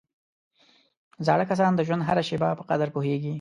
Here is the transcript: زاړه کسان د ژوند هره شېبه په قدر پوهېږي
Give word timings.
زاړه 1.25 1.45
کسان 1.51 1.71
د 1.75 1.81
ژوند 1.87 2.05
هره 2.09 2.23
شېبه 2.29 2.49
په 2.59 2.63
قدر 2.69 2.87
پوهېږي 2.95 3.29